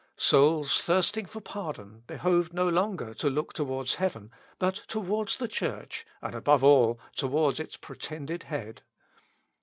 [0.17, 6.07] Souls thirsting for pardon behoved no longer to look towards heaven, but towards the Church,
[6.23, 8.81] and, above all, towards its pretended head.